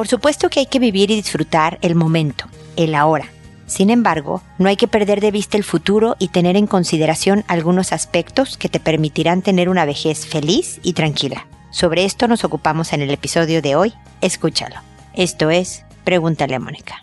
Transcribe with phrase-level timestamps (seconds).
[0.00, 3.26] Por supuesto que hay que vivir y disfrutar el momento, el ahora.
[3.66, 7.92] Sin embargo, no hay que perder de vista el futuro y tener en consideración algunos
[7.92, 11.46] aspectos que te permitirán tener una vejez feliz y tranquila.
[11.70, 13.92] Sobre esto nos ocupamos en el episodio de hoy.
[14.22, 14.76] Escúchalo.
[15.12, 16.98] Esto es Pregúntale a Mónica.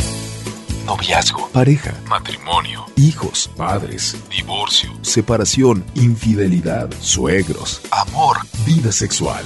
[0.87, 9.45] Noviazgo, pareja, matrimonio, hijos, padres, divorcio, separación, infidelidad, suegros, amor, vida sexual.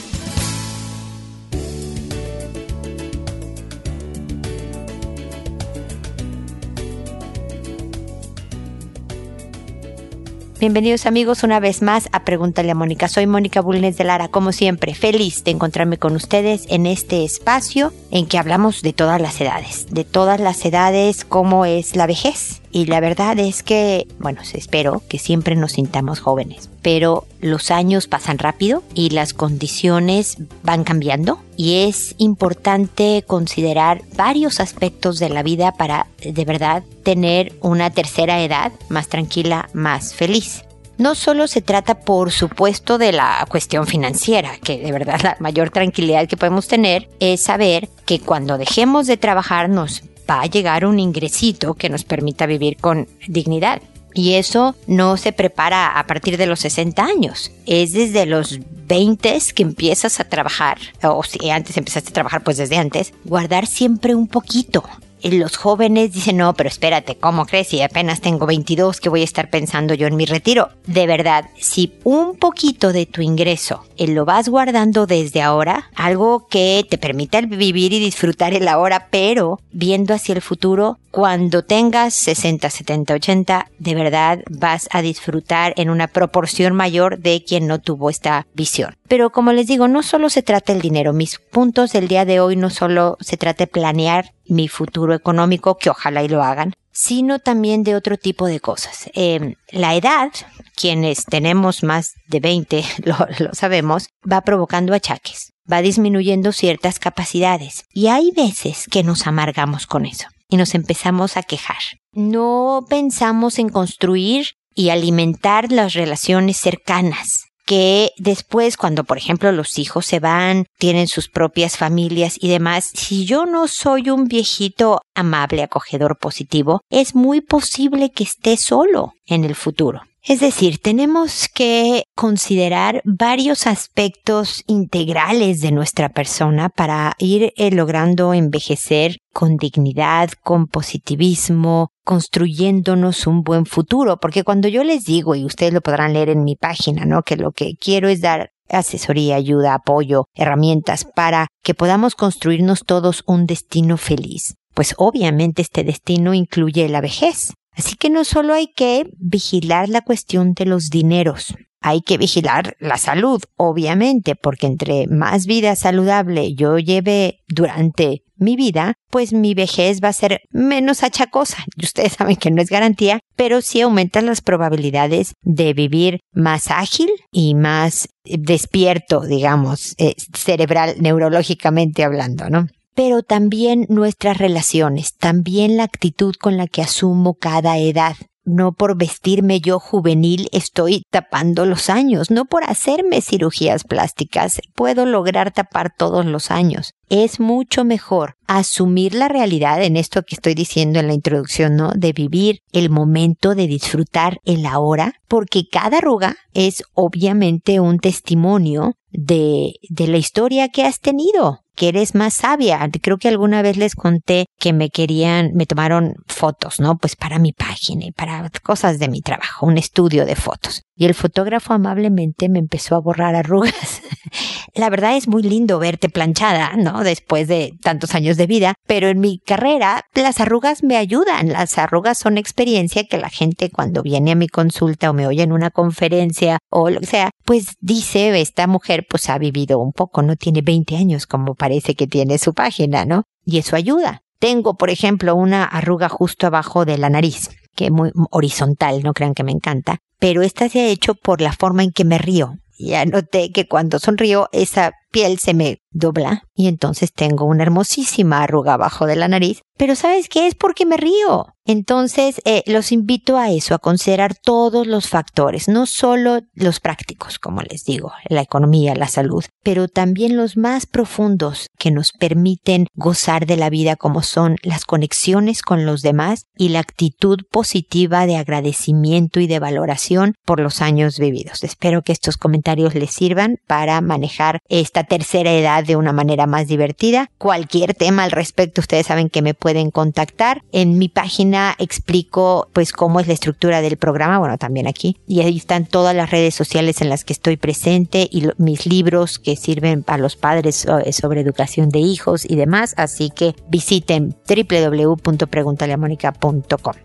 [10.61, 13.07] Bienvenidos amigos una vez más a Pregúntale a Mónica.
[13.07, 17.91] Soy Mónica Bulnes de Lara, como siempre, feliz de encontrarme con ustedes en este espacio
[18.11, 22.60] en que hablamos de todas las edades, de todas las edades, cómo es la vejez.
[22.71, 28.07] Y la verdad es que, bueno, espero que siempre nos sintamos jóvenes, pero los años
[28.07, 35.43] pasan rápido y las condiciones van cambiando y es importante considerar varios aspectos de la
[35.43, 40.63] vida para de verdad tener una tercera edad más tranquila, más feliz.
[40.97, 45.71] No solo se trata, por supuesto, de la cuestión financiera, que de verdad la mayor
[45.71, 50.85] tranquilidad que podemos tener es saber que cuando dejemos de trabajar nos va a llegar
[50.85, 53.81] un ingresito que nos permita vivir con dignidad.
[54.13, 57.51] Y eso no se prepara a partir de los 60 años.
[57.65, 62.57] Es desde los 20 que empiezas a trabajar, o si antes empezaste a trabajar, pues
[62.57, 64.83] desde antes, guardar siempre un poquito
[65.29, 67.67] los jóvenes dicen, no, pero espérate, ¿cómo crees?
[67.67, 70.69] Si apenas tengo 22, ¿qué voy a estar pensando yo en mi retiro?
[70.87, 76.85] De verdad, si un poquito de tu ingreso lo vas guardando desde ahora, algo que
[76.89, 82.69] te permita vivir y disfrutar el ahora, pero viendo hacia el futuro, cuando tengas 60,
[82.69, 88.09] 70, 80, de verdad vas a disfrutar en una proporción mayor de quien no tuvo
[88.09, 88.95] esta visión.
[89.07, 91.11] Pero como les digo, no solo se trata el dinero.
[91.11, 95.77] Mis puntos del día de hoy no solo se trata de planear mi futuro económico,
[95.77, 99.09] que ojalá y lo hagan, sino también de otro tipo de cosas.
[99.13, 100.31] Em, la edad,
[100.75, 107.85] quienes tenemos más de 20 lo, lo sabemos, va provocando achaques, va disminuyendo ciertas capacidades
[107.93, 111.77] y hay veces que nos amargamos con eso y nos empezamos a quejar.
[112.13, 119.79] No pensamos en construir y alimentar las relaciones cercanas que después cuando por ejemplo los
[119.79, 124.99] hijos se van, tienen sus propias familias y demás, si yo no soy un viejito
[125.15, 130.01] amable, acogedor, positivo, es muy posible que esté solo en el futuro.
[130.23, 138.35] Es decir, tenemos que considerar varios aspectos integrales de nuestra persona para ir eh, logrando
[138.35, 144.17] envejecer con dignidad, con positivismo, construyéndonos un buen futuro.
[144.17, 147.23] Porque cuando yo les digo, y ustedes lo podrán leer en mi página, ¿no?
[147.23, 153.23] Que lo que quiero es dar asesoría, ayuda, apoyo, herramientas para que podamos construirnos todos
[153.25, 154.53] un destino feliz.
[154.75, 157.53] Pues obviamente este destino incluye la vejez.
[157.75, 162.75] Así que no solo hay que vigilar la cuestión de los dineros, hay que vigilar
[162.79, 169.53] la salud, obviamente, porque entre más vida saludable yo lleve durante mi vida, pues mi
[169.53, 171.57] vejez va a ser menos achacosa.
[171.75, 176.69] Y ustedes saben que no es garantía, pero sí aumentan las probabilidades de vivir más
[176.69, 182.67] ágil y más despierto, digamos, eh, cerebral, neurológicamente hablando, ¿no?
[182.95, 188.15] Pero también nuestras relaciones, también la actitud con la que asumo cada edad.
[188.43, 195.05] No por vestirme yo juvenil estoy tapando los años, no por hacerme cirugías plásticas puedo
[195.05, 196.93] lograr tapar todos los años.
[197.07, 201.91] Es mucho mejor asumir la realidad en esto que estoy diciendo en la introducción, ¿no?
[201.91, 208.95] De vivir el momento, de disfrutar el ahora, porque cada arruga es obviamente un testimonio
[209.11, 212.89] de, de la historia que has tenido que eres más sabia.
[213.01, 216.97] Creo que alguna vez les conté que me querían, me tomaron fotos, ¿no?
[216.97, 220.83] Pues para mi página y para cosas de mi trabajo, un estudio de fotos.
[220.95, 224.01] Y el fotógrafo amablemente me empezó a borrar arrugas.
[224.75, 227.03] La verdad es muy lindo verte planchada, ¿no?
[227.03, 231.49] Después de tantos años de vida, pero en mi carrera las arrugas me ayudan.
[231.49, 235.43] Las arrugas son experiencia que la gente cuando viene a mi consulta o me oye
[235.43, 239.91] en una conferencia o lo que sea, pues dice, esta mujer pues ha vivido un
[239.91, 243.25] poco, no tiene 20 años como parece que tiene su página, ¿no?
[243.45, 244.23] Y eso ayuda.
[244.39, 249.13] Tengo, por ejemplo, una arruga justo abajo de la nariz, que es muy horizontal, no
[249.13, 252.17] crean que me encanta, pero esta se ha hecho por la forma en que me
[252.17, 252.55] río.
[252.79, 258.43] Ya noté que cuando sonrío, esa piel se me dobla y entonces tengo una hermosísima
[258.43, 259.61] arruga abajo de la nariz.
[259.77, 260.47] Pero ¿sabes qué?
[260.47, 261.47] Es porque me río.
[261.65, 267.37] Entonces, eh, los invito a eso, a considerar todos los factores, no solo los prácticos,
[267.37, 272.87] como les digo, la economía, la salud, pero también los más profundos que nos permiten
[272.95, 278.25] gozar de la vida como son las conexiones con los demás y la actitud positiva
[278.25, 281.63] de agradecimiento y de valoración por los años vividos.
[281.63, 286.67] Espero que estos comentarios les sirvan para manejar esta tercera edad de una manera más
[286.67, 287.29] divertida.
[287.37, 290.63] Cualquier tema al respecto, ustedes saben que me pueden contactar.
[290.71, 295.17] En mi página explico pues cómo es la estructura del programa, bueno, también aquí.
[295.27, 299.39] Y ahí están todas las redes sociales en las que estoy presente y mis libros
[299.39, 302.93] que sirven a los padres eh, sobre educación de hijos y demás.
[302.97, 306.95] Así que visiten www.preguntaleamónica.com.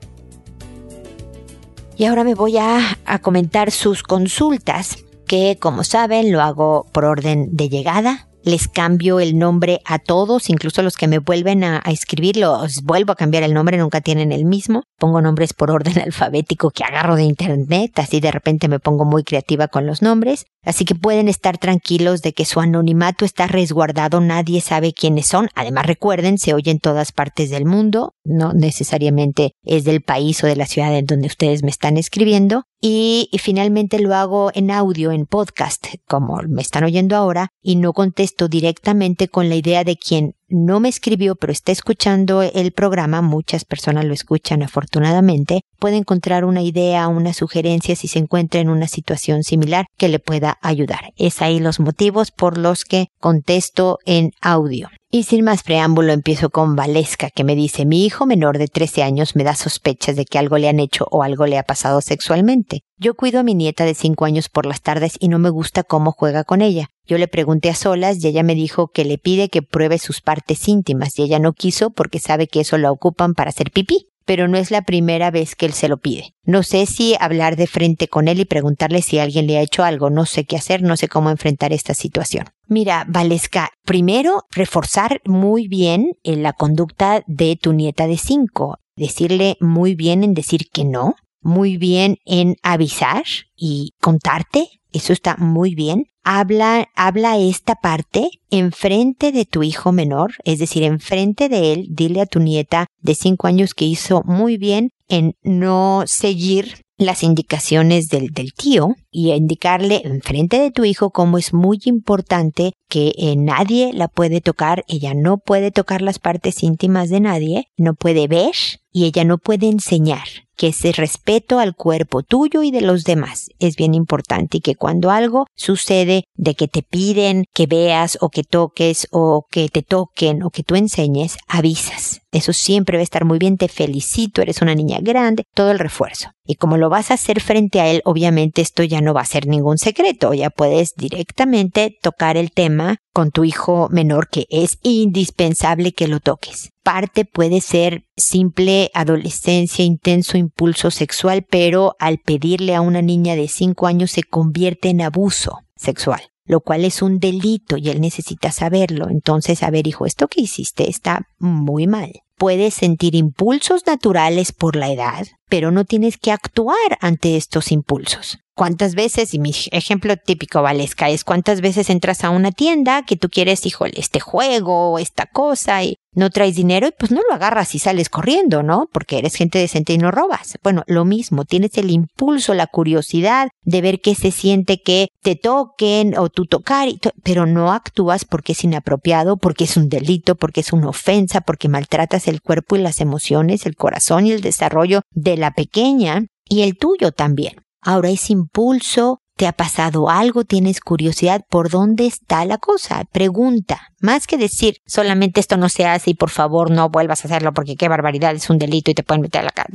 [1.98, 7.04] Y ahora me voy a, a comentar sus consultas, que como saben lo hago por
[7.04, 11.82] orden de llegada les cambio el nombre a todos, incluso los que me vuelven a,
[11.86, 14.84] escribir, los vuelvo a cambiar el nombre, nunca tienen el mismo.
[14.98, 19.24] Pongo nombres por orden alfabético que agarro de internet, así de repente me pongo muy
[19.24, 20.46] creativa con los nombres.
[20.62, 25.48] Así que pueden estar tranquilos de que su anonimato está resguardado, nadie sabe quiénes son.
[25.56, 30.46] Además recuerden, se oye en todas partes del mundo, no necesariamente es del país o
[30.46, 32.62] de la ciudad en donde ustedes me están escribiendo.
[32.80, 37.92] Y, finalmente lo hago en audio, en podcast, como me están oyendo ahora, y no
[37.92, 43.20] contesto directamente con la idea de quien no me escribió pero está escuchando el programa,
[43.22, 48.68] muchas personas lo escuchan afortunadamente, puede encontrar una idea, una sugerencia si se encuentra en
[48.68, 51.12] una situación similar que le pueda ayudar.
[51.16, 54.88] Es ahí los motivos por los que contesto en audio.
[55.16, 59.02] Y sin más preámbulo empiezo con Valesca que me dice mi hijo menor de 13
[59.02, 62.02] años me da sospechas de que algo le han hecho o algo le ha pasado
[62.02, 62.82] sexualmente.
[62.98, 65.84] Yo cuido a mi nieta de 5 años por las tardes y no me gusta
[65.84, 66.90] cómo juega con ella.
[67.06, 70.20] Yo le pregunté a solas y ella me dijo que le pide que pruebe sus
[70.20, 74.10] partes íntimas y ella no quiso porque sabe que eso la ocupan para hacer pipí
[74.26, 76.34] pero no es la primera vez que él se lo pide.
[76.44, 79.84] No sé si hablar de frente con él y preguntarle si alguien le ha hecho
[79.84, 82.46] algo, no sé qué hacer, no sé cómo enfrentar esta situación.
[82.66, 89.56] Mira, Valesca, primero reforzar muy bien eh, la conducta de tu nieta de cinco, decirle
[89.60, 93.22] muy bien en decir que no, muy bien en avisar
[93.54, 100.32] y contarte, eso está muy bien habla, habla esta parte enfrente de tu hijo menor,
[100.44, 104.58] es decir, enfrente de él, dile a tu nieta de cinco años que hizo muy
[104.58, 111.08] bien en no seguir las indicaciones del, del tío y indicarle enfrente de tu hijo
[111.08, 116.18] cómo es muy importante que eh, nadie la puede tocar, ella no puede tocar las
[116.18, 118.52] partes íntimas de nadie, no puede ver
[118.92, 120.26] y ella no puede enseñar
[120.56, 124.74] que ese respeto al cuerpo tuyo y de los demás es bien importante y que
[124.74, 129.82] cuando algo sucede de que te piden que veas o que toques o que te
[129.82, 132.22] toquen o que tú enseñes, avisas.
[132.32, 135.78] Eso siempre va a estar muy bien, te felicito, eres una niña grande, todo el
[135.78, 136.30] refuerzo.
[136.46, 139.26] Y como lo vas a hacer frente a él, obviamente esto ya no va a
[139.26, 144.78] ser ningún secreto, ya puedes directamente tocar el tema con tu hijo menor que es
[144.82, 146.70] indispensable que lo toques.
[146.82, 153.48] Parte puede ser simple adolescencia, intenso impulso sexual, pero al pedirle a una niña de
[153.48, 158.52] 5 años se convierte en abuso sexual lo cual es un delito y él necesita
[158.52, 159.08] saberlo.
[159.10, 162.12] Entonces, a ver, hijo, esto que hiciste está muy mal.
[162.36, 168.38] Puedes sentir impulsos naturales por la edad, pero no tienes que actuar ante estos impulsos.
[168.56, 173.14] ¿Cuántas veces, y mi ejemplo típico, Valesca, es cuántas veces entras a una tienda que
[173.14, 177.20] tú quieres, híjole, este juego o esta cosa y no traes dinero y pues no
[177.28, 178.88] lo agarras y sales corriendo, ¿no?
[178.90, 180.56] Porque eres gente decente y no robas.
[180.62, 185.36] Bueno, lo mismo, tienes el impulso, la curiosidad de ver qué se siente que te
[185.36, 186.88] toquen o tú tocar,
[187.22, 191.68] pero no actúas porque es inapropiado, porque es un delito, porque es una ofensa, porque
[191.68, 196.62] maltratas el cuerpo y las emociones, el corazón y el desarrollo de la pequeña y
[196.62, 197.65] el tuyo también.
[197.80, 200.44] Ahora ese impulso, ¿te ha pasado algo?
[200.44, 203.04] ¿Tienes curiosidad por dónde está la cosa?
[203.12, 203.92] Pregunta.
[204.00, 207.52] Más que decir solamente esto no se hace y por favor no vuelvas a hacerlo
[207.52, 209.68] porque qué barbaridad es un delito y te pueden meter a la cara.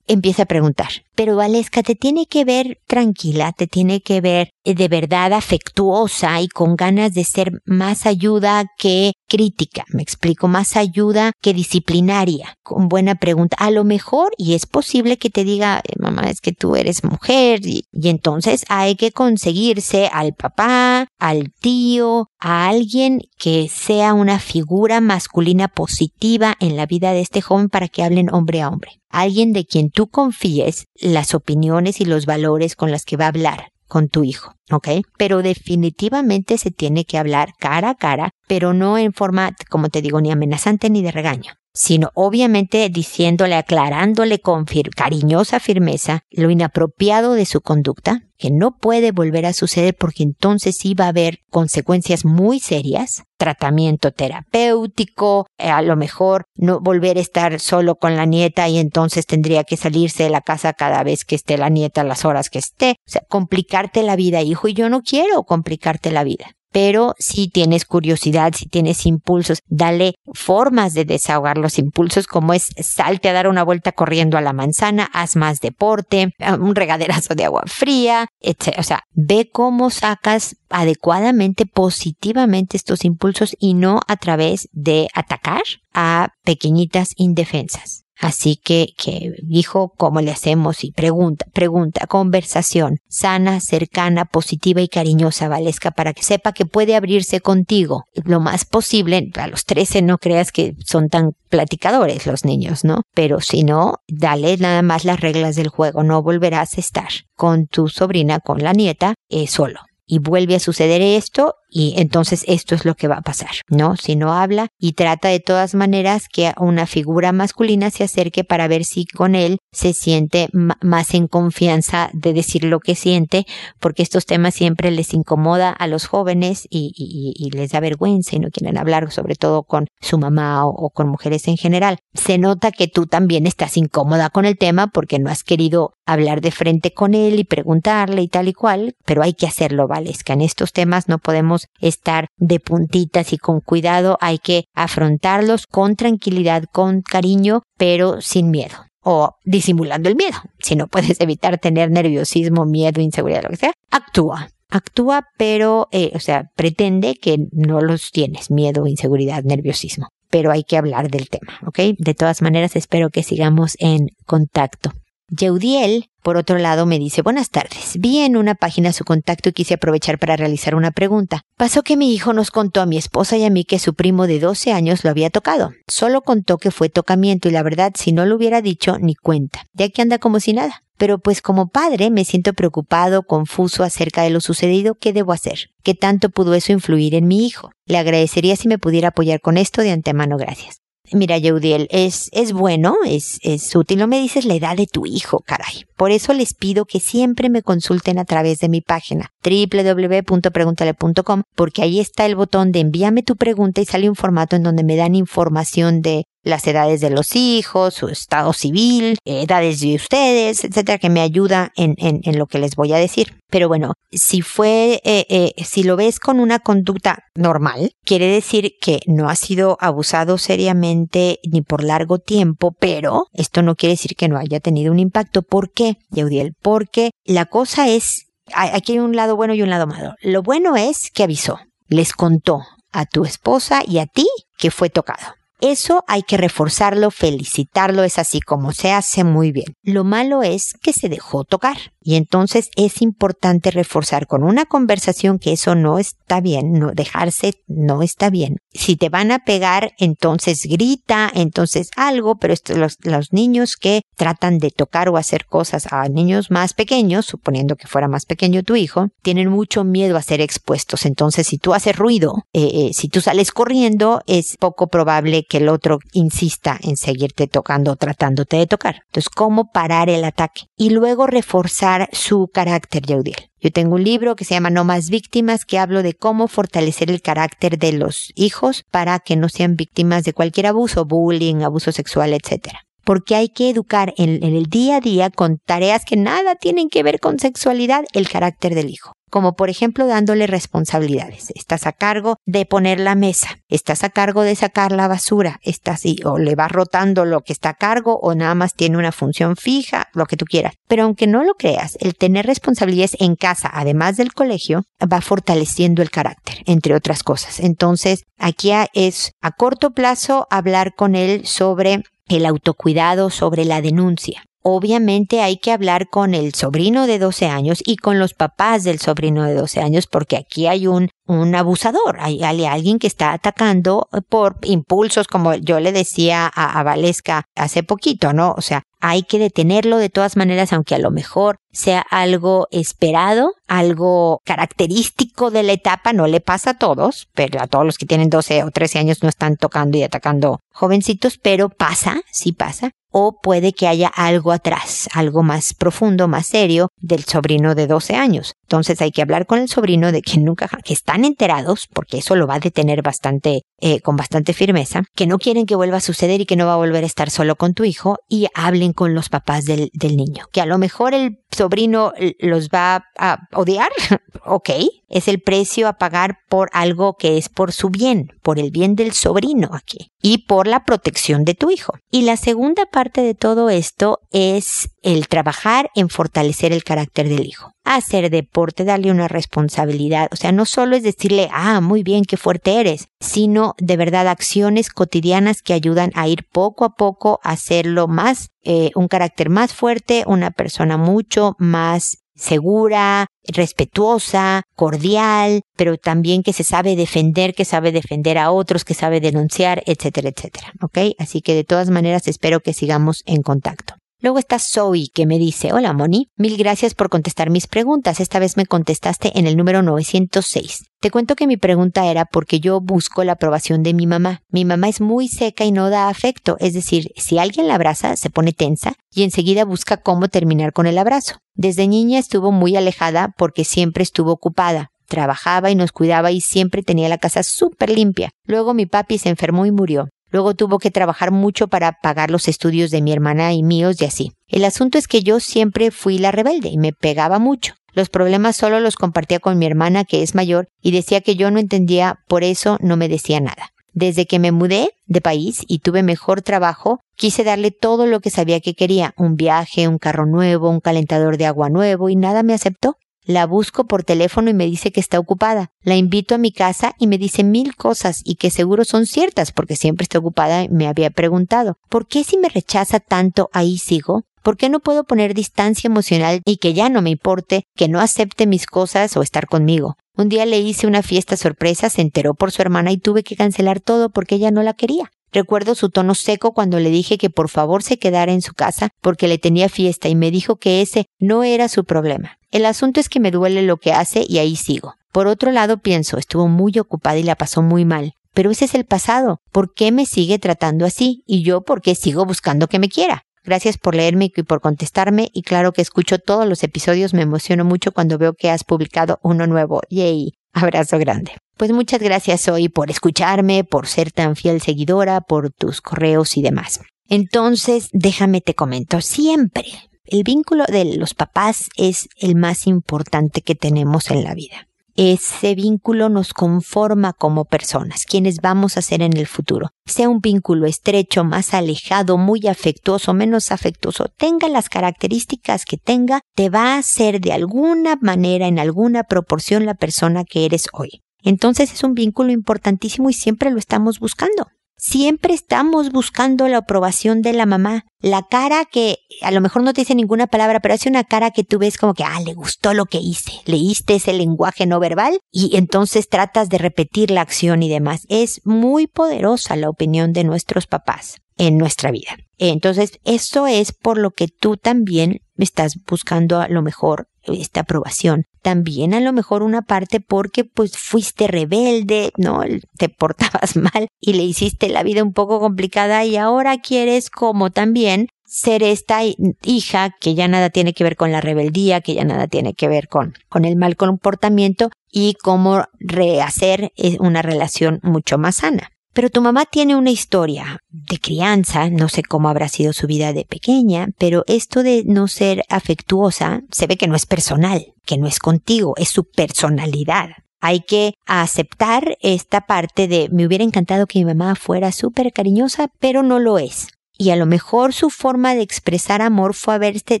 [0.06, 0.88] Empieza a preguntar.
[1.18, 6.40] Pero Valesca te tiene que ver tranquila, te tiene que ver eh, de verdad afectuosa
[6.40, 9.84] y con ganas de ser más ayuda que crítica.
[9.88, 12.54] Me explico, más ayuda que disciplinaria.
[12.62, 13.56] Con buena pregunta.
[13.58, 17.02] A lo mejor, y es posible que te diga, eh, mamá, es que tú eres
[17.02, 24.14] mujer, y, y entonces hay que conseguirse al papá, al tío, a alguien que sea
[24.14, 28.68] una figura masculina positiva en la vida de este joven para que hablen hombre a
[28.68, 33.26] hombre alguien de quien tú confíes las opiniones y los valores con las que va
[33.26, 33.72] a hablar.
[33.86, 34.88] con tu hijo, ¿ok?
[35.16, 40.02] Pero definitivamente se tiene que hablar cara a cara, pero no en forma, como te
[40.02, 47.34] digo, ni amenazante ni de regaño sino obviamente diciéndole, aclarándole con cariñosa firmeza lo inapropiado
[47.34, 51.40] de su conducta, que no puede volver a suceder porque entonces sí va a haber
[51.50, 58.16] consecuencias muy serias, tratamiento terapéutico, eh, a lo mejor no volver a estar solo con
[58.16, 61.68] la nieta y entonces tendría que salirse de la casa cada vez que esté la
[61.68, 65.42] nieta, las horas que esté, o sea, complicarte la vida, hijo, y yo no quiero
[65.44, 71.78] complicarte la vida pero si tienes curiosidad, si tienes impulsos, dale formas de desahogar los
[71.78, 76.34] impulsos, como es salte a dar una vuelta corriendo a la manzana, haz más deporte,
[76.60, 78.78] un regaderazo de agua fría, etc.
[78.78, 85.62] O sea, ve cómo sacas adecuadamente, positivamente estos impulsos y no a través de atacar
[85.92, 88.04] a pequeñitas indefensas.
[88.20, 94.88] Así que, que dijo cómo le hacemos y pregunta, pregunta, conversación sana, cercana, positiva y
[94.88, 99.30] cariñosa, Valesca, para que sepa que puede abrirse contigo lo más posible.
[99.36, 103.02] A los 13 no creas que son tan platicadores los niños, ¿no?
[103.14, 106.02] Pero si no, dale nada más las reglas del juego.
[106.02, 110.60] No volverás a estar con tu sobrina, con la nieta, eh, solo y vuelve a
[110.60, 113.96] suceder esto y entonces esto es lo que va a pasar, ¿no?
[113.96, 118.68] Si no habla y trata de todas maneras que una figura masculina se acerque para
[118.68, 123.46] ver si con él se siente más en confianza de decir lo que siente,
[123.80, 128.50] porque estos temas siempre les incomoda a los jóvenes y, les da vergüenza y no
[128.50, 131.98] quieren hablar, sobre todo con su mamá o con mujeres en general.
[132.14, 136.40] Se nota que tú también estás incómoda con el tema porque no has querido hablar
[136.40, 140.10] de frente con él y preguntarle y tal y cual, pero hay que hacerlo, ¿vale?
[140.10, 144.64] Es que en estos temas no podemos estar de puntitas y con cuidado, hay que
[144.74, 150.36] afrontarlos con tranquilidad, con cariño, pero sin miedo o disimulando el miedo.
[150.58, 154.50] Si no puedes evitar tener nerviosismo, miedo, inseguridad, lo que sea, actúa.
[154.70, 160.08] Actúa, pero, eh, o sea, pretende que no los tienes, miedo, inseguridad, nerviosismo.
[160.28, 161.78] Pero hay que hablar del tema, ¿ok?
[161.98, 164.92] De todas maneras, espero que sigamos en contacto.
[165.30, 167.98] Yeudiel, por otro lado, me dice, buenas tardes.
[167.98, 171.42] Vi en una página su contacto y quise aprovechar para realizar una pregunta.
[171.56, 174.26] Pasó que mi hijo nos contó a mi esposa y a mí que su primo
[174.26, 175.72] de 12 años lo había tocado.
[175.86, 179.66] Solo contó que fue tocamiento y la verdad, si no lo hubiera dicho, ni cuenta.
[179.74, 180.82] Ya que anda como si nada.
[180.96, 185.70] Pero pues como padre me siento preocupado, confuso acerca de lo sucedido, ¿qué debo hacer?
[185.84, 187.70] ¿Qué tanto pudo eso influir en mi hijo?
[187.86, 190.80] Le agradecería si me pudiera apoyar con esto de antemano, gracias.
[191.12, 193.98] Mira, Yeudiel, es, es bueno, es, es útil.
[193.98, 195.84] No me dices la edad de tu hijo, caray.
[195.96, 201.82] Por eso les pido que siempre me consulten a través de mi página www.preguntale.com porque
[201.82, 204.96] ahí está el botón de envíame tu pregunta y sale un formato en donde me
[204.96, 210.98] dan información de las edades de los hijos, su estado civil, edades de ustedes, etcétera,
[210.98, 213.36] que me ayuda en, en, lo que les voy a decir.
[213.50, 218.72] Pero bueno, si fue, eh, eh, si lo ves con una conducta normal, quiere decir
[218.80, 224.16] que no ha sido abusado seriamente ni por largo tiempo, pero esto no quiere decir
[224.16, 225.42] que no haya tenido un impacto.
[225.42, 226.54] ¿Por qué, Yeudiel?
[226.62, 230.14] Porque la cosa es, aquí hay un lado bueno y un lado malo.
[230.22, 234.26] Lo bueno es que avisó, les contó a tu esposa y a ti
[234.56, 235.37] que fue tocado.
[235.60, 239.74] Eso hay que reforzarlo, felicitarlo, es así como se hace muy bien.
[239.82, 241.76] Lo malo es que se dejó tocar.
[242.08, 247.52] Y entonces es importante reforzar con una conversación que eso no está bien, no dejarse
[247.66, 248.56] no está bien.
[248.72, 254.70] Si te van a pegar, entonces grita, entonces algo, pero los, niños que tratan de
[254.70, 259.08] tocar o hacer cosas a niños más pequeños, suponiendo que fuera más pequeño tu hijo,
[259.22, 261.04] tienen mucho miedo a ser expuestos.
[261.04, 265.58] Entonces, si tú haces ruido, eh, eh, si tú sales corriendo, es poco probable que
[265.58, 269.02] el otro insista en seguirte tocando o tratándote de tocar.
[269.06, 270.66] Entonces, ¿cómo parar el ataque?
[270.76, 273.50] Y luego reforzar su carácter, Yaudiel.
[273.60, 277.10] Yo tengo un libro que se llama No más víctimas que hablo de cómo fortalecer
[277.10, 281.90] el carácter de los hijos para que no sean víctimas de cualquier abuso, bullying, abuso
[281.90, 282.68] sexual, etc.
[283.08, 287.02] Porque hay que educar en el día a día con tareas que nada tienen que
[287.02, 291.50] ver con sexualidad el carácter del hijo como por ejemplo dándole responsabilidades.
[291.54, 296.02] Estás a cargo de poner la mesa, estás a cargo de sacar la basura, estás
[296.24, 299.56] o le vas rotando lo que está a cargo o nada más tiene una función
[299.56, 300.74] fija, lo que tú quieras.
[300.86, 306.02] Pero aunque no lo creas, el tener responsabilidades en casa, además del colegio, va fortaleciendo
[306.02, 307.60] el carácter, entre otras cosas.
[307.60, 314.42] Entonces, aquí es a corto plazo hablar con él sobre el autocuidado, sobre la denuncia
[314.62, 318.98] obviamente hay que hablar con el sobrino de 12 años y con los papás del
[318.98, 324.08] sobrino de 12 años porque aquí hay un, un abusador, hay, alguien que está atacando
[324.28, 328.54] por impulsos como yo le decía a, a Valesca hace poquito, ¿no?
[328.56, 333.52] O sea, hay que detenerlo de todas maneras, aunque a lo mejor sea algo esperado,
[333.66, 338.06] algo característico de la etapa, no le pasa a todos, pero a todos los que
[338.06, 342.90] tienen 12 o 13 años no están tocando y atacando jovencitos, pero pasa, sí pasa,
[343.10, 348.14] o puede que haya algo atrás, algo más profundo, más serio del sobrino de 12
[348.16, 348.54] años.
[348.64, 352.36] Entonces hay que hablar con el sobrino de que nunca, que están enterados, porque eso
[352.36, 356.00] lo va a detener bastante, eh, con bastante firmeza, que no quieren que vuelva a
[356.00, 358.87] suceder y que no va a volver a estar solo con tu hijo y hablen
[358.92, 360.46] con los papás del, del niño.
[360.52, 363.90] Que a lo mejor el sobrino los va a odiar,
[364.44, 364.70] ok,
[365.08, 368.94] es el precio a pagar por algo que es por su bien, por el bien
[368.94, 371.94] del sobrino aquí y por la protección de tu hijo.
[372.10, 377.46] Y la segunda parte de todo esto es el trabajar en fortalecer el carácter del
[377.46, 377.72] hijo.
[377.84, 380.28] Hacer deporte, darle una responsabilidad.
[380.32, 384.28] O sea, no solo es decirle, ah, muy bien, qué fuerte eres, sino de verdad
[384.28, 389.48] acciones cotidianas que ayudan a ir poco a poco a hacerlo más, eh, un carácter
[389.48, 397.54] más fuerte, una persona mucho más segura, respetuosa, cordial, pero también que se sabe defender,
[397.54, 400.72] que sabe defender a otros, que sabe denunciar, etcétera, etcétera.
[400.80, 400.98] ¿Ok?
[401.18, 403.94] Así que de todas maneras espero que sigamos en contacto.
[404.20, 408.18] Luego está Zoe que me dice, hola Moni, mil gracias por contestar mis preguntas.
[408.18, 410.86] Esta vez me contestaste en el número 906.
[411.00, 414.40] Te cuento que mi pregunta era porque yo busco la aprobación de mi mamá.
[414.48, 418.16] Mi mamá es muy seca y no da afecto, es decir, si alguien la abraza,
[418.16, 421.36] se pone tensa y enseguida busca cómo terminar con el abrazo.
[421.54, 424.90] Desde niña estuvo muy alejada porque siempre estuvo ocupada.
[425.06, 428.30] Trabajaba y nos cuidaba y siempre tenía la casa súper limpia.
[428.44, 430.08] Luego mi papi se enfermó y murió.
[430.30, 434.04] Luego tuvo que trabajar mucho para pagar los estudios de mi hermana y míos y
[434.04, 434.32] así.
[434.46, 437.74] El asunto es que yo siempre fui la rebelde y me pegaba mucho.
[437.92, 441.50] Los problemas solo los compartía con mi hermana que es mayor y decía que yo
[441.50, 443.72] no entendía, por eso no me decía nada.
[443.92, 448.30] Desde que me mudé de país y tuve mejor trabajo, quise darle todo lo que
[448.30, 452.42] sabía que quería, un viaje, un carro nuevo, un calentador de agua nuevo y nada
[452.42, 452.96] me aceptó.
[453.28, 455.70] La busco por teléfono y me dice que está ocupada.
[455.82, 459.52] La invito a mi casa y me dice mil cosas y que seguro son ciertas
[459.52, 463.76] porque siempre está ocupada y me había preguntado, ¿por qué si me rechaza tanto ahí
[463.76, 464.22] sigo?
[464.42, 468.00] ¿Por qué no puedo poner distancia emocional y que ya no me importe, que no
[468.00, 469.98] acepte mis cosas o estar conmigo?
[470.16, 473.36] Un día le hice una fiesta sorpresa, se enteró por su hermana y tuve que
[473.36, 475.12] cancelar todo porque ella no la quería.
[475.32, 478.90] Recuerdo su tono seco cuando le dije que por favor se quedara en su casa
[479.00, 482.38] porque le tenía fiesta y me dijo que ese no era su problema.
[482.50, 484.94] El asunto es que me duele lo que hace y ahí sigo.
[485.12, 488.14] Por otro lado pienso, estuvo muy ocupada y la pasó muy mal.
[488.32, 489.40] Pero ese es el pasado.
[489.52, 491.24] ¿Por qué me sigue tratando así?
[491.26, 493.24] Y yo, ¿por qué sigo buscando que me quiera?
[493.44, 495.30] Gracias por leerme y por contestarme.
[495.32, 497.14] Y claro que escucho todos los episodios.
[497.14, 499.80] Me emociono mucho cuando veo que has publicado uno nuevo.
[499.90, 500.34] Yay.
[500.52, 501.32] Abrazo grande.
[501.58, 506.42] Pues muchas gracias hoy por escucharme, por ser tan fiel seguidora, por tus correos y
[506.42, 506.80] demás.
[507.08, 509.66] Entonces, déjame te comento, siempre
[510.04, 514.68] el vínculo de los papás es el más importante que tenemos en la vida.
[514.94, 519.70] Ese vínculo nos conforma como personas, quienes vamos a ser en el futuro.
[519.84, 526.20] Sea un vínculo estrecho, más alejado, muy afectuoso, menos afectuoso, tenga las características que tenga,
[526.36, 531.02] te va a hacer de alguna manera, en alguna proporción, la persona que eres hoy.
[531.28, 534.46] Entonces es un vínculo importantísimo y siempre lo estamos buscando.
[534.78, 537.84] Siempre estamos buscando la aprobación de la mamá.
[538.00, 541.30] La cara que a lo mejor no te dice ninguna palabra, pero hace una cara
[541.30, 543.32] que tú ves como que, ah, le gustó lo que hice.
[543.44, 548.06] Leíste ese lenguaje no verbal y entonces tratas de repetir la acción y demás.
[548.08, 552.16] Es muy poderosa la opinión de nuestros papás en nuestra vida.
[552.38, 558.24] Entonces, eso es por lo que tú también estás buscando a lo mejor esta aprobación.
[558.42, 562.42] También a lo mejor una parte porque pues fuiste rebelde, ¿no?
[562.76, 567.50] Te portabas mal y le hiciste la vida un poco complicada y ahora quieres como
[567.50, 569.00] también ser esta
[569.42, 572.68] hija que ya nada tiene que ver con la rebeldía, que ya nada tiene que
[572.68, 578.70] ver con, con el mal comportamiento y cómo rehacer eh, una relación mucho más sana.
[578.98, 583.12] Pero tu mamá tiene una historia de crianza, no sé cómo habrá sido su vida
[583.12, 587.96] de pequeña, pero esto de no ser afectuosa se ve que no es personal, que
[587.96, 590.08] no es contigo, es su personalidad.
[590.40, 595.68] Hay que aceptar esta parte de me hubiera encantado que mi mamá fuera súper cariñosa,
[595.78, 596.66] pero no lo es.
[596.98, 600.00] Y a lo mejor su forma de expresar amor fue haberse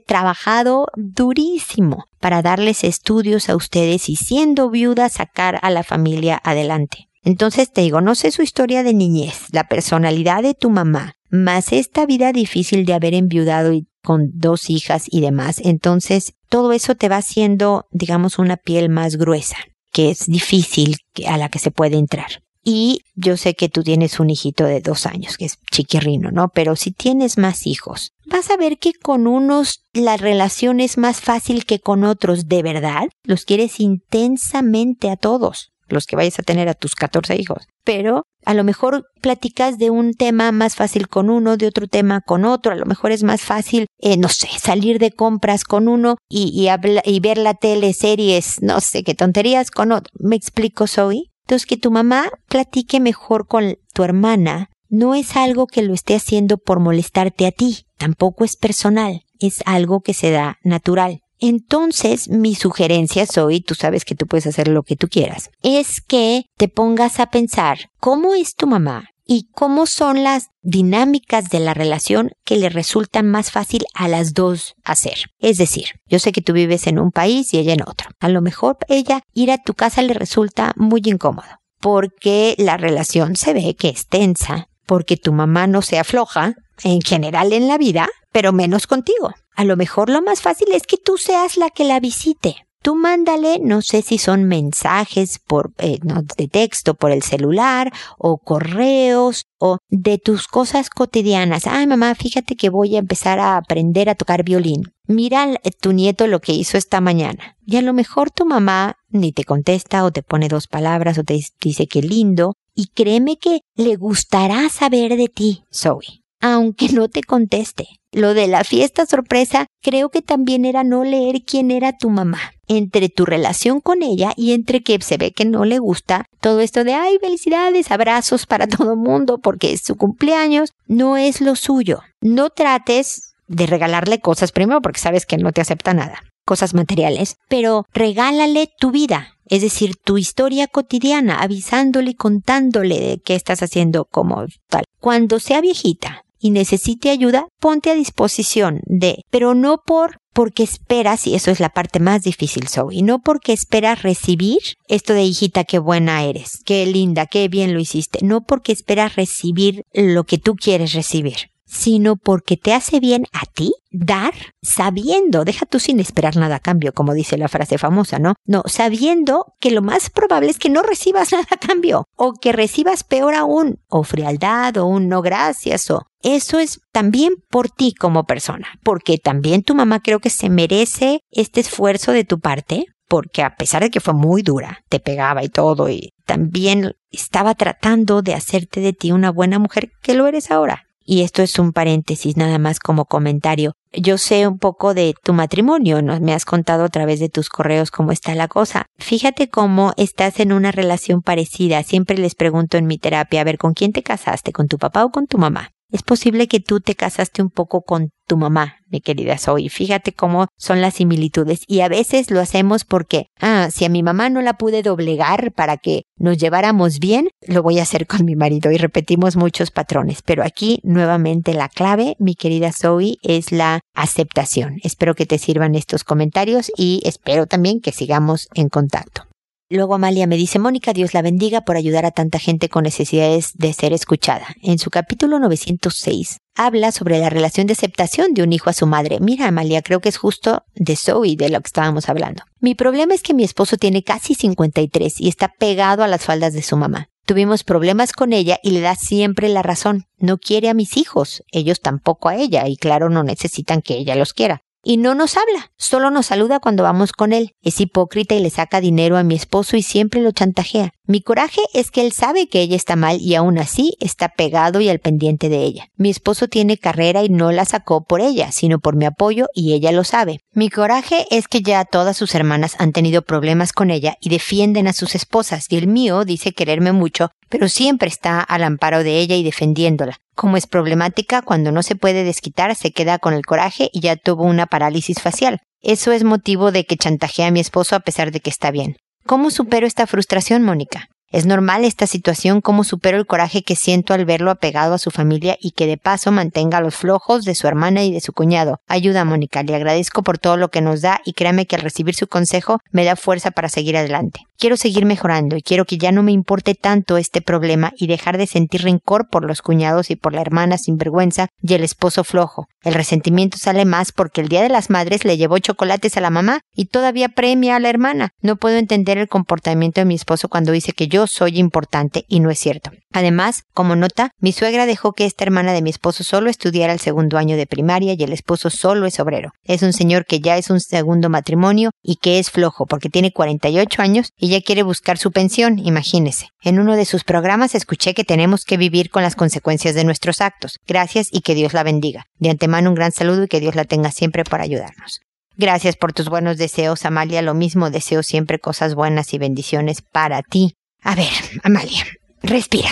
[0.00, 7.07] trabajado durísimo para darles estudios a ustedes y siendo viuda sacar a la familia adelante.
[7.28, 11.74] Entonces te digo, no sé su historia de niñez, la personalidad de tu mamá, más
[11.74, 15.60] esta vida difícil de haber enviudado y con dos hijas y demás.
[15.62, 19.58] Entonces, todo eso te va haciendo, digamos, una piel más gruesa,
[19.92, 22.42] que es difícil a la que se puede entrar.
[22.64, 26.48] Y yo sé que tú tienes un hijito de dos años, que es chiquirrino, ¿no?
[26.48, 31.20] Pero si tienes más hijos, vas a ver que con unos la relación es más
[31.20, 33.10] fácil que con otros, ¿de verdad?
[33.22, 37.66] Los quieres intensamente a todos los que vayas a tener a tus 14 hijos.
[37.84, 42.20] Pero a lo mejor platicas de un tema más fácil con uno, de otro tema
[42.20, 42.72] con otro.
[42.72, 46.50] A lo mejor es más fácil, eh, no sé, salir de compras con uno y,
[46.54, 46.68] y,
[47.04, 50.12] y ver la tele, series, no sé qué tonterías con otro.
[50.18, 51.30] ¿Me explico, Zoe?
[51.48, 56.14] Entonces, que tu mamá platique mejor con tu hermana no es algo que lo esté
[56.14, 61.20] haciendo por molestarte a ti, tampoco es personal, es algo que se da natural.
[61.40, 66.00] Entonces, mi sugerencia, Zoe, tú sabes que tú puedes hacer lo que tú quieras, es
[66.00, 71.60] que te pongas a pensar cómo es tu mamá y cómo son las dinámicas de
[71.60, 75.18] la relación que le resultan más fácil a las dos hacer.
[75.38, 78.08] Es decir, yo sé que tú vives en un país y ella en otro.
[78.20, 83.36] A lo mejor ella ir a tu casa le resulta muy incómodo porque la relación
[83.36, 87.78] se ve que es tensa, porque tu mamá no se afloja en general en la
[87.78, 89.32] vida, pero menos contigo.
[89.58, 92.68] A lo mejor lo más fácil es que tú seas la que la visite.
[92.80, 95.98] Tú mándale, no sé si son mensajes por eh,
[96.36, 101.66] de texto por el celular o correos o de tus cosas cotidianas.
[101.66, 104.92] Ay, mamá, fíjate que voy a empezar a aprender a tocar violín.
[105.08, 107.56] Mira eh, tu nieto lo que hizo esta mañana.
[107.66, 111.24] Y a lo mejor tu mamá ni te contesta o te pone dos palabras o
[111.24, 112.54] te dice que lindo.
[112.76, 117.86] Y créeme que le gustará saber de ti, Zoe aunque no te conteste.
[118.12, 122.40] Lo de la fiesta sorpresa creo que también era no leer quién era tu mamá.
[122.66, 126.60] Entre tu relación con ella y entre que se ve que no le gusta todo
[126.60, 131.54] esto de ay felicidades, abrazos para todo mundo porque es su cumpleaños, no es lo
[131.56, 132.00] suyo.
[132.20, 137.36] No trates de regalarle cosas primero porque sabes que no te acepta nada, cosas materiales,
[137.48, 143.62] pero regálale tu vida, es decir, tu historia cotidiana, avisándole y contándole de qué estás
[143.62, 144.84] haciendo como tal.
[145.00, 151.26] Cuando sea viejita, y necesite ayuda, ponte a disposición de, pero no por porque esperas,
[151.26, 155.64] y eso es la parte más difícil, Zoe, no porque esperas recibir esto de hijita,
[155.64, 160.38] qué buena eres, qué linda, qué bien lo hiciste, no porque esperas recibir lo que
[160.38, 166.00] tú quieres recibir sino porque te hace bien a ti dar sabiendo, deja tú sin
[166.00, 168.34] esperar nada a cambio, como dice la frase famosa, ¿no?
[168.44, 172.52] No, sabiendo que lo más probable es que no recibas nada a cambio, o que
[172.52, 177.94] recibas peor aún, o frialdad, o un no gracias, o eso es también por ti
[177.94, 182.86] como persona, porque también tu mamá creo que se merece este esfuerzo de tu parte,
[183.08, 187.54] porque a pesar de que fue muy dura, te pegaba y todo, y también estaba
[187.54, 190.87] tratando de hacerte de ti una buena mujer que lo eres ahora.
[191.10, 193.72] Y esto es un paréntesis nada más como comentario.
[193.94, 196.20] Yo sé un poco de tu matrimonio, ¿no?
[196.20, 198.84] me has contado a través de tus correos cómo está la cosa.
[198.98, 201.82] Fíjate cómo estás en una relación parecida.
[201.82, 204.52] Siempre les pregunto en mi terapia, a ver, ¿con quién te casaste?
[204.52, 205.70] ¿Con tu papá o con tu mamá?
[205.90, 209.70] Es posible que tú te casaste un poco con tu mamá, mi querida Zoe.
[209.70, 211.62] Fíjate cómo son las similitudes.
[211.66, 215.50] Y a veces lo hacemos porque, ah, si a mi mamá no la pude doblegar
[215.52, 218.70] para que nos lleváramos bien, lo voy a hacer con mi marido.
[218.70, 220.20] Y repetimos muchos patrones.
[220.22, 224.76] Pero aquí, nuevamente, la clave, mi querida Zoe, es la aceptación.
[224.82, 229.27] Espero que te sirvan estos comentarios y espero también que sigamos en contacto.
[229.70, 233.52] Luego Amalia me dice, Mónica, Dios la bendiga por ayudar a tanta gente con necesidades
[233.52, 234.46] de ser escuchada.
[234.62, 238.86] En su capítulo 906 habla sobre la relación de aceptación de un hijo a su
[238.86, 239.18] madre.
[239.20, 242.44] Mira, Amalia, creo que es justo de Zoe de lo que estábamos hablando.
[242.60, 246.54] Mi problema es que mi esposo tiene casi 53 y está pegado a las faldas
[246.54, 247.10] de su mamá.
[247.26, 250.06] Tuvimos problemas con ella y le da siempre la razón.
[250.16, 254.14] No quiere a mis hijos, ellos tampoco a ella y claro no necesitan que ella
[254.14, 257.54] los quiera y no nos habla, solo nos saluda cuando vamos con él.
[257.62, 260.92] Es hipócrita y le saca dinero a mi esposo y siempre lo chantajea.
[261.10, 264.82] Mi coraje es que él sabe que ella está mal y aún así está pegado
[264.82, 265.88] y al pendiente de ella.
[265.96, 269.72] Mi esposo tiene carrera y no la sacó por ella, sino por mi apoyo y
[269.72, 270.40] ella lo sabe.
[270.52, 274.86] Mi coraje es que ya todas sus hermanas han tenido problemas con ella y defienden
[274.86, 279.18] a sus esposas y el mío dice quererme mucho, pero siempre está al amparo de
[279.18, 280.18] ella y defendiéndola.
[280.34, 284.16] Como es problemática, cuando no se puede desquitar, se queda con el coraje y ya
[284.16, 285.60] tuvo una parálisis facial.
[285.80, 288.98] Eso es motivo de que chantajea a mi esposo a pesar de que está bien.
[289.28, 291.10] ¿Cómo supero esta frustración, Mónica?
[291.30, 292.62] ¿Es normal esta situación?
[292.62, 295.98] ¿Cómo supero el coraje que siento al verlo apegado a su familia y que de
[295.98, 298.80] paso mantenga los flojos de su hermana y de su cuñado?
[298.86, 299.62] Ayuda, Mónica.
[299.62, 302.78] Le agradezco por todo lo que nos da y créame que al recibir su consejo
[302.90, 304.47] me da fuerza para seguir adelante.
[304.58, 308.36] Quiero seguir mejorando y quiero que ya no me importe tanto este problema y dejar
[308.36, 312.66] de sentir rencor por los cuñados y por la hermana sinvergüenza y el esposo flojo.
[312.82, 316.30] El resentimiento sale más porque el Día de las Madres le llevó chocolates a la
[316.30, 318.30] mamá y todavía premia a la hermana.
[318.40, 322.40] No puedo entender el comportamiento de mi esposo cuando dice que yo soy importante y
[322.40, 322.90] no es cierto.
[323.12, 327.00] Además, como nota, mi suegra dejó que esta hermana de mi esposo solo estudiara el
[327.00, 329.52] segundo año de primaria y el esposo solo es obrero.
[329.64, 333.32] Es un señor que ya es un segundo matrimonio y que es flojo porque tiene
[333.32, 336.48] 48 años y ya quiere buscar su pensión, imagínese.
[336.62, 340.40] En uno de sus programas escuché que tenemos que vivir con las consecuencias de nuestros
[340.40, 340.78] actos.
[340.86, 342.24] Gracias y que Dios la bendiga.
[342.38, 345.20] De antemano un gran saludo y que Dios la tenga siempre para ayudarnos.
[345.56, 347.42] Gracias por tus buenos deseos, Amalia.
[347.42, 350.74] Lo mismo deseo siempre cosas buenas y bendiciones para ti.
[351.02, 351.32] A ver,
[351.64, 352.06] Amalia,
[352.42, 352.90] respira.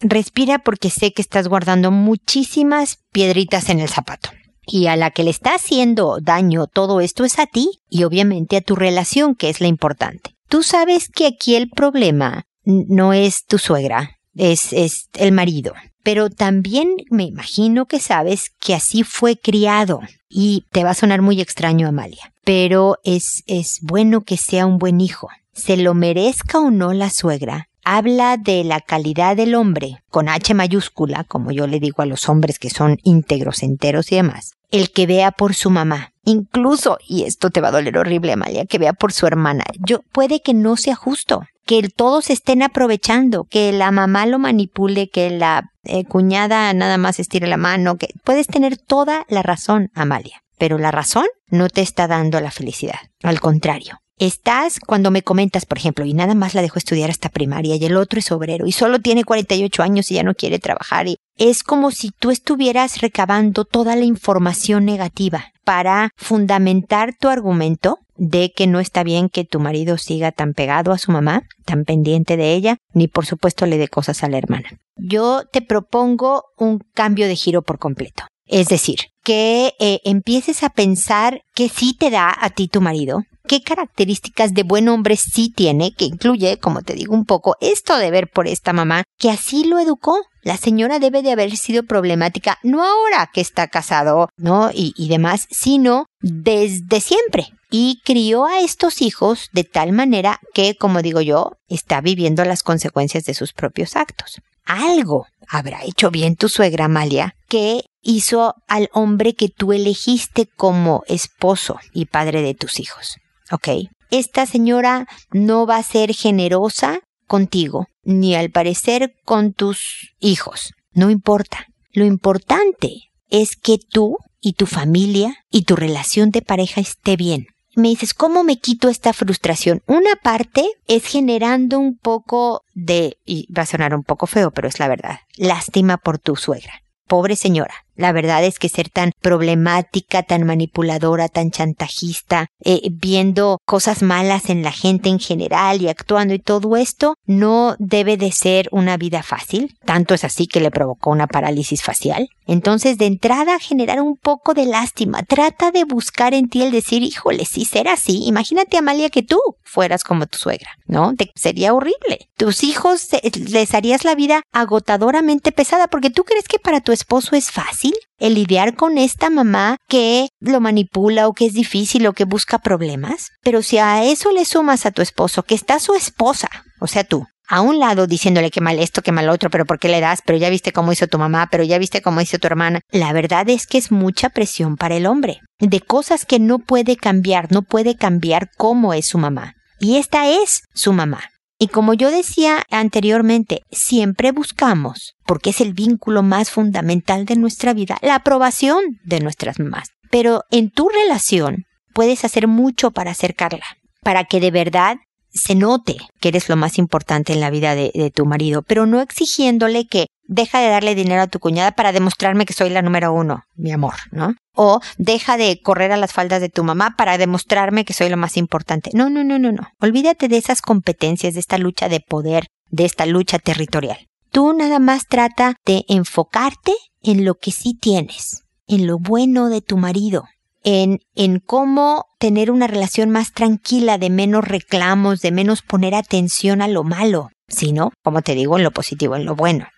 [0.00, 4.30] Respira porque sé que estás guardando muchísimas piedritas en el zapato.
[4.66, 8.56] Y a la que le está haciendo daño todo esto es a ti y obviamente
[8.56, 10.33] a tu relación, que es la importante.
[10.54, 15.74] Tú sabes que aquí el problema no es tu suegra, es, es el marido.
[16.04, 19.98] Pero también me imagino que sabes que así fue criado.
[20.28, 22.32] Y te va a sonar muy extraño, Amalia.
[22.44, 25.28] Pero es, es bueno que sea un buen hijo.
[25.54, 30.54] Se lo merezca o no la suegra, habla de la calidad del hombre, con H
[30.54, 34.90] mayúscula, como yo le digo a los hombres que son íntegros, enteros y demás, el
[34.90, 36.10] que vea por su mamá.
[36.24, 39.62] Incluso, y esto te va a doler horrible, Amalia, que vea por su hermana.
[39.78, 45.08] Yo, puede que no sea justo, que todos estén aprovechando, que la mamá lo manipule,
[45.08, 49.90] que la eh, cuñada nada más estire la mano, que puedes tener toda la razón,
[49.94, 50.42] Amalia.
[50.58, 52.98] Pero la razón no te está dando la felicidad.
[53.22, 57.30] Al contrario, Estás cuando me comentas, por ejemplo, y nada más la dejó estudiar hasta
[57.30, 60.60] primaria y el otro es obrero y solo tiene 48 años y ya no quiere
[60.60, 67.28] trabajar y es como si tú estuvieras recabando toda la información negativa para fundamentar tu
[67.28, 71.42] argumento de que no está bien que tu marido siga tan pegado a su mamá,
[71.64, 74.78] tan pendiente de ella, ni por supuesto le dé cosas a la hermana.
[74.96, 78.24] Yo te propongo un cambio de giro por completo.
[78.46, 83.22] Es decir, que eh, empieces a pensar que sí te da a ti tu marido,
[83.46, 87.96] qué características de buen hombre sí tiene, que incluye, como te digo un poco, esto
[87.96, 90.18] de ver por esta mamá, que así lo educó.
[90.42, 94.70] La señora debe de haber sido problemática, no ahora que está casado, ¿no?
[94.74, 97.48] Y demás, sino desde siempre.
[97.70, 102.62] Y crió a estos hijos de tal manera que, como digo yo, está viviendo las
[102.62, 104.42] consecuencias de sus propios actos.
[104.64, 111.02] Algo habrá hecho bien tu suegra Amalia que hizo al hombre que tú elegiste como
[111.06, 113.16] esposo y padre de tus hijos.
[113.50, 113.68] ¿ok?
[114.10, 120.72] Esta señora no va a ser generosa contigo, ni al parecer con tus hijos.
[120.92, 121.66] No importa.
[121.92, 127.46] Lo importante es que tú y tu familia y tu relación de pareja esté bien.
[127.76, 129.82] Me dices, ¿cómo me quito esta frustración?
[129.86, 134.68] Una parte es generando un poco de, y va a sonar un poco feo, pero
[134.68, 136.82] es la verdad, lástima por tu suegra.
[137.06, 143.58] Pobre señora, la verdad es que ser tan problemática, tan manipuladora, tan chantajista, eh, viendo
[143.64, 148.32] cosas malas en la gente en general y actuando y todo esto, no debe de
[148.32, 149.76] ser una vida fácil.
[149.84, 152.28] Tanto es así que le provocó una parálisis facial.
[152.46, 155.22] Entonces, de entrada, generar un poco de lástima.
[155.22, 159.38] Trata de buscar en ti el decir, híjole, si será así, imagínate, Amalia, que tú
[159.62, 161.14] fueras como tu suegra, ¿no?
[161.14, 162.28] Te, sería horrible.
[162.36, 163.08] Tus hijos
[163.48, 167.83] les harías la vida agotadoramente pesada porque tú crees que para tu esposo es fácil
[168.18, 172.58] el lidiar con esta mamá que lo manipula o que es difícil o que busca
[172.58, 173.30] problemas.
[173.42, 176.48] Pero si a eso le sumas a tu esposo, que está su esposa,
[176.80, 179.78] o sea tú, a un lado diciéndole que mal esto, que mal otro, pero ¿por
[179.78, 180.20] qué le das?
[180.24, 182.80] Pero ya viste cómo hizo tu mamá, pero ya viste cómo hizo tu hermana.
[182.90, 186.96] La verdad es que es mucha presión para el hombre, de cosas que no puede
[186.96, 189.54] cambiar, no puede cambiar cómo es su mamá.
[189.78, 191.20] Y esta es su mamá.
[191.58, 197.72] Y como yo decía anteriormente, siempre buscamos, porque es el vínculo más fundamental de nuestra
[197.72, 199.90] vida, la aprobación de nuestras mamás.
[200.10, 203.64] Pero en tu relación puedes hacer mucho para acercarla,
[204.02, 204.96] para que de verdad
[205.34, 209.00] se note que eres lo más importante en la vida de, tu marido, pero no
[209.00, 213.12] exigiéndole que deja de darle dinero a tu cuñada para demostrarme que soy la número
[213.12, 214.34] uno, mi amor, ¿no?
[214.54, 218.16] O deja de correr a las faldas de tu mamá para demostrarme que soy lo
[218.16, 218.90] más importante.
[218.94, 219.66] No, no, no, no, no.
[219.80, 223.98] Olvídate de esas competencias, de esta lucha de poder, de esta lucha territorial.
[224.30, 229.60] Tú nada más trata de enfocarte en lo que sí tienes, en lo bueno de
[229.60, 230.24] tu marido,
[230.64, 236.62] en, en cómo tener una relación más tranquila, de menos reclamos, de menos poner atención
[236.62, 239.68] a lo malo, sino, como te digo, en lo positivo, en lo bueno.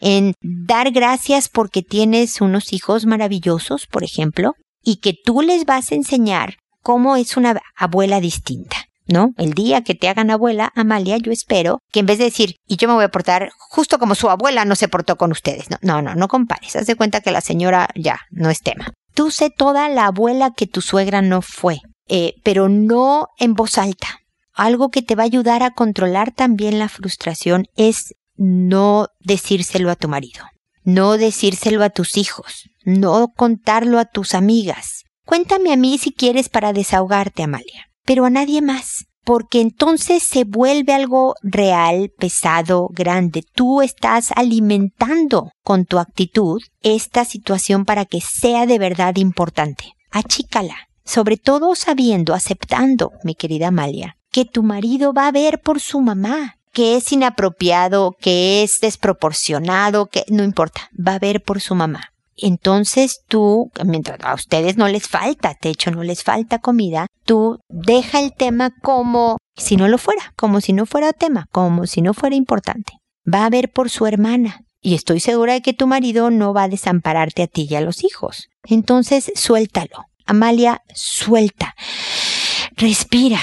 [0.00, 5.90] En dar gracias porque tienes unos hijos maravillosos, por ejemplo, y que tú les vas
[5.90, 9.32] a enseñar cómo es una abuela distinta ¿no?
[9.36, 12.76] El día que te hagan abuela, Amalia, yo espero que en vez de decir, y
[12.76, 15.78] yo me voy a portar justo como su abuela no se portó con ustedes, no,
[15.82, 18.92] no, no, no compares, haz de cuenta que la señora ya no es tema.
[19.16, 23.78] Tú sé toda la abuela que tu suegra no fue, eh, pero no en voz
[23.78, 24.20] alta.
[24.52, 29.96] Algo que te va a ayudar a controlar también la frustración es no decírselo a
[29.96, 30.44] tu marido,
[30.84, 35.04] no decírselo a tus hijos, no contarlo a tus amigas.
[35.24, 40.44] Cuéntame a mí si quieres para desahogarte, Amalia, pero a nadie más, porque entonces se
[40.44, 43.42] vuelve algo real, pesado, grande.
[43.54, 49.94] Tú estás alimentando con tu actitud esta situación para que sea de verdad importante.
[50.12, 55.80] Achícala, sobre todo sabiendo, aceptando, mi querida Amalia, que tu marido va a ver por
[55.80, 61.60] su mamá, que es inapropiado, que es desproporcionado, que no importa, va a ver por
[61.60, 62.12] su mamá.
[62.36, 68.20] Entonces tú, mientras a ustedes no les falta techo, no les falta comida, tú deja
[68.20, 72.14] el tema como si no lo fuera, como si no fuera tema, como si no
[72.14, 72.92] fuera importante.
[73.32, 74.60] Va a ver por su hermana.
[74.80, 77.80] Y estoy segura de que tu marido no va a desampararte a ti y a
[77.80, 78.48] los hijos.
[78.62, 80.04] Entonces suéltalo.
[80.26, 81.74] Amalia, suelta.
[82.76, 83.40] Respira.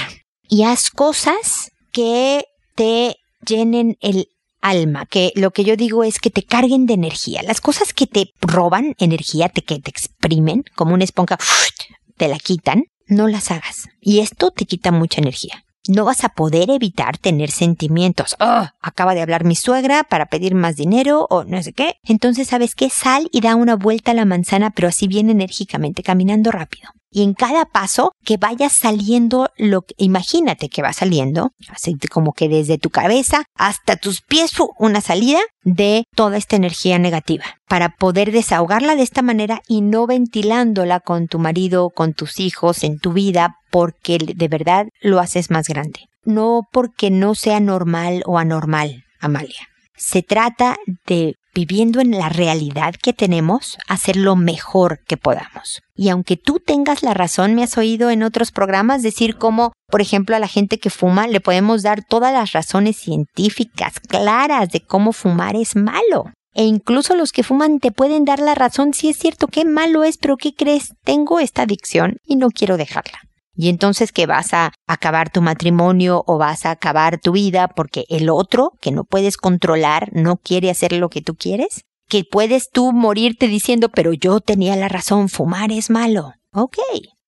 [0.48, 2.44] Y haz cosas que
[2.76, 4.28] te llenen el
[4.64, 7.42] alma, que lo que yo digo es que te carguen de energía.
[7.42, 11.38] Las cosas que te roban energía, te, que te exprimen, como una esponja,
[12.16, 13.88] te la quitan, no las hagas.
[14.00, 15.64] Y esto te quita mucha energía.
[15.86, 18.36] No vas a poder evitar tener sentimientos.
[18.40, 21.96] Oh, acaba de hablar mi suegra para pedir más dinero o no sé qué.
[22.02, 22.88] Entonces, ¿sabes qué?
[22.88, 27.22] Sal y da una vuelta a la manzana, pero así bien enérgicamente, caminando rápido y
[27.22, 32.48] en cada paso que vaya saliendo lo que, imagínate que va saliendo, así como que
[32.48, 34.50] desde tu cabeza hasta tus pies
[34.80, 40.08] una salida de toda esta energía negativa para poder desahogarla de esta manera y no
[40.08, 45.52] ventilándola con tu marido, con tus hijos, en tu vida, porque de verdad lo haces
[45.52, 46.00] más grande.
[46.24, 49.68] No porque no sea normal o anormal, Amalia.
[49.96, 55.82] Se trata de viviendo en la realidad que tenemos, hacer lo mejor que podamos.
[55.94, 60.00] Y aunque tú tengas la razón, me has oído en otros programas decir cómo, por
[60.00, 64.80] ejemplo, a la gente que fuma le podemos dar todas las razones científicas claras de
[64.80, 66.32] cómo fumar es malo.
[66.54, 70.04] E incluso los que fuman te pueden dar la razón si es cierto que malo
[70.04, 70.94] es, pero ¿qué crees?
[71.04, 73.18] Tengo esta adicción y no quiero dejarla.
[73.56, 78.04] Y entonces que vas a acabar tu matrimonio o vas a acabar tu vida porque
[78.08, 81.84] el otro, que no puedes controlar, no quiere hacer lo que tú quieres.
[82.08, 86.34] Que puedes tú morirte diciendo, pero yo tenía la razón, fumar es malo.
[86.52, 86.76] Ok,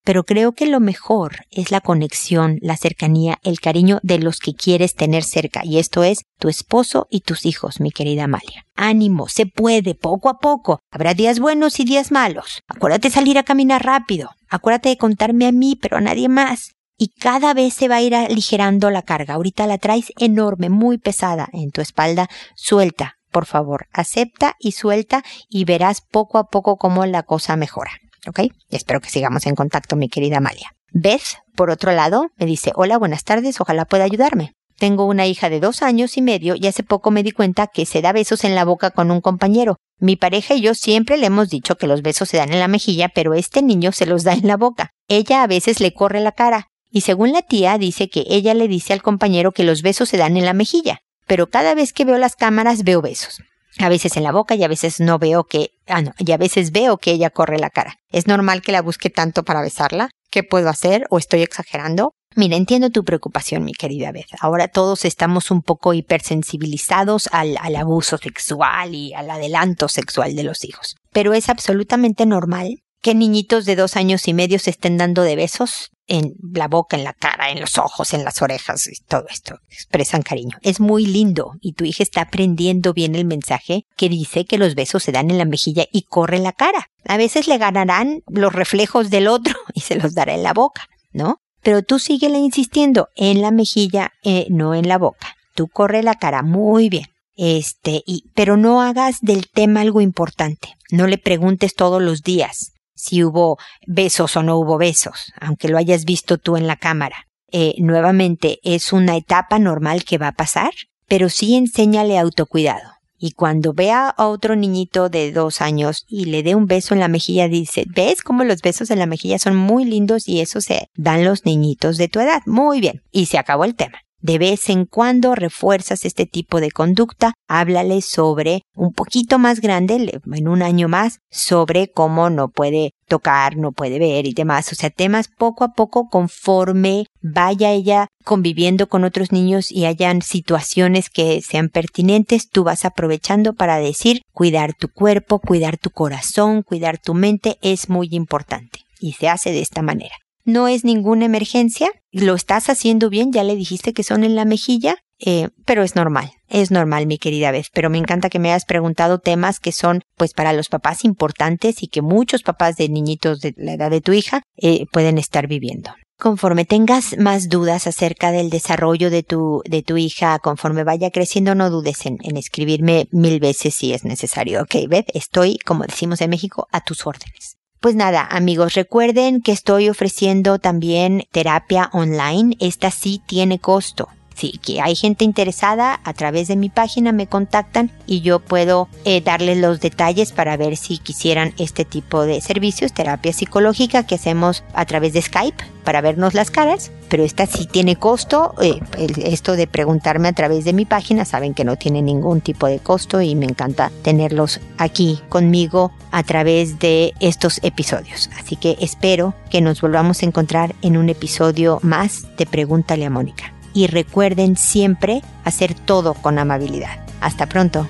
[0.06, 4.54] pero creo que lo mejor es la conexión, la cercanía, el cariño de los que
[4.54, 8.66] quieres tener cerca, y esto es tu esposo y tus hijos, mi querida Amalia.
[8.76, 10.78] Ánimo, se puede, poco a poco.
[10.92, 12.62] Habrá días buenos y días malos.
[12.68, 14.30] Acuérdate de salir a caminar rápido.
[14.48, 16.76] Acuérdate de contarme a mí, pero a nadie más.
[16.96, 19.34] Y cada vez se va a ir aligerando la carga.
[19.34, 22.28] Ahorita la traes enorme, muy pesada en tu espalda.
[22.54, 23.88] Suelta, por favor.
[23.92, 27.90] Acepta y suelta y verás poco a poco cómo la cosa mejora.
[28.28, 28.40] ¿Ok?
[28.70, 30.72] Espero que sigamos en contacto, mi querida Amalia.
[30.92, 34.52] Beth, por otro lado, me dice, hola, buenas tardes, ojalá pueda ayudarme.
[34.78, 37.86] Tengo una hija de dos años y medio y hace poco me di cuenta que
[37.86, 39.76] se da besos en la boca con un compañero.
[39.98, 42.68] Mi pareja y yo siempre le hemos dicho que los besos se dan en la
[42.68, 44.90] mejilla, pero este niño se los da en la boca.
[45.08, 46.68] Ella a veces le corre la cara.
[46.90, 50.18] Y según la tía, dice que ella le dice al compañero que los besos se
[50.18, 51.00] dan en la mejilla.
[51.26, 53.40] Pero cada vez que veo las cámaras veo besos
[53.78, 56.36] a veces en la boca y a veces no veo que, ah, no, y a
[56.36, 57.96] veces veo que ella corre la cara.
[58.10, 60.10] ¿Es normal que la busque tanto para besarla?
[60.30, 61.06] ¿Qué puedo hacer?
[61.10, 62.12] ¿O estoy exagerando?
[62.34, 64.34] Mira, entiendo tu preocupación, mi querida Beth.
[64.40, 70.44] Ahora todos estamos un poco hipersensibilizados al, al abuso sexual y al adelanto sexual de
[70.44, 70.96] los hijos.
[71.12, 75.36] Pero es absolutamente normal que niñitos de dos años y medio se estén dando de
[75.36, 79.26] besos en la boca, en la cara, en los ojos, en las orejas y todo
[79.28, 79.58] esto.
[79.70, 80.58] Expresan cariño.
[80.62, 84.74] Es muy lindo y tu hija está aprendiendo bien el mensaje que dice que los
[84.74, 86.88] besos se dan en la mejilla y corre la cara.
[87.04, 90.88] A veces le ganarán los reflejos del otro y se los dará en la boca,
[91.12, 91.40] ¿no?
[91.62, 95.36] Pero tú síguele insistiendo en la mejilla, eh, no en la boca.
[95.54, 97.06] Tú corre la cara muy bien.
[97.34, 100.74] Este, y, pero no hagas del tema algo importante.
[100.90, 105.78] No le preguntes todos los días si hubo besos o no hubo besos, aunque lo
[105.78, 107.28] hayas visto tú en la cámara.
[107.52, 110.72] Eh, nuevamente, es una etapa normal que va a pasar,
[111.06, 112.96] pero sí enséñale autocuidado.
[113.18, 117.00] Y cuando vea a otro niñito de dos años y le dé un beso en
[117.00, 120.60] la mejilla, dice, ¿ves cómo los besos en la mejilla son muy lindos y eso
[120.60, 122.42] se dan los niñitos de tu edad?
[122.44, 123.02] Muy bien.
[123.12, 123.98] Y se acabó el tema.
[124.20, 130.20] De vez en cuando refuerzas este tipo de conducta, háblale sobre un poquito más grande,
[130.32, 134.72] en un año más, sobre cómo no puede tocar, no puede ver y demás.
[134.72, 140.22] O sea, temas poco a poco conforme vaya ella conviviendo con otros niños y hayan
[140.22, 146.62] situaciones que sean pertinentes, tú vas aprovechando para decir cuidar tu cuerpo, cuidar tu corazón,
[146.62, 148.80] cuidar tu mente es muy importante.
[148.98, 153.44] Y se hace de esta manera no es ninguna emergencia, lo estás haciendo bien, ya
[153.44, 157.50] le dijiste que son en la mejilla, eh, pero es normal, es normal, mi querida
[157.50, 157.68] Beth.
[157.72, 161.82] Pero me encanta que me hayas preguntado temas que son, pues, para los papás importantes
[161.82, 165.46] y que muchos papás de niñitos de la edad de tu hija eh, pueden estar
[165.46, 165.90] viviendo.
[166.18, 171.54] Conforme tengas más dudas acerca del desarrollo de tu, de tu hija, conforme vaya creciendo,
[171.54, 174.62] no dudes en, en escribirme mil veces si es necesario.
[174.62, 177.55] Ok, Beth, estoy, como decimos en México, a tus órdenes.
[177.80, 182.56] Pues nada, amigos, recuerden que estoy ofreciendo también terapia online.
[182.58, 184.08] Esta sí tiene costo.
[184.36, 188.86] Sí, que hay gente interesada, a través de mi página me contactan y yo puedo
[189.06, 194.16] eh, darles los detalles para ver si quisieran este tipo de servicios, terapia psicológica que
[194.16, 198.54] hacemos a través de Skype para vernos las caras, pero esta sí tiene costo.
[198.60, 198.78] Eh,
[199.24, 202.78] esto de preguntarme a través de mi página, saben que no tiene ningún tipo de
[202.78, 208.28] costo y me encanta tenerlos aquí conmigo a través de estos episodios.
[208.38, 213.10] Así que espero que nos volvamos a encontrar en un episodio más de Pregúntale a
[213.10, 217.04] Mónica y recuerden siempre hacer todo con amabilidad.
[217.20, 217.86] Hasta pronto.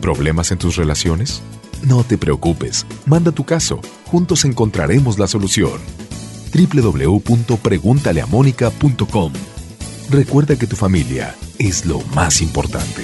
[0.00, 1.42] ¿Problemas en tus relaciones?
[1.82, 5.80] No te preocupes, manda tu caso, juntos encontraremos la solución.
[6.54, 9.32] www.preguntaleamónica.com
[10.08, 13.02] Recuerda que tu familia es lo más importante.